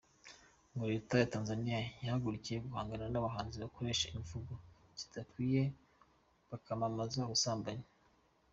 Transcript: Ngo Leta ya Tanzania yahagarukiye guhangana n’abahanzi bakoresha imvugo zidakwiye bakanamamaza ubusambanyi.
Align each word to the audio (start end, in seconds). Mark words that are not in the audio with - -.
Ngo 0.73 0.83
Leta 0.91 1.13
ya 1.21 1.31
Tanzania 1.33 1.79
yahagarukiye 2.05 2.57
guhangana 2.65 3.05
n’abahanzi 3.09 3.55
bakoresha 3.63 4.07
imvugo 4.17 4.53
zidakwiye 4.99 5.63
bakanamamaza 6.49 7.21
ubusambanyi. 7.27 7.87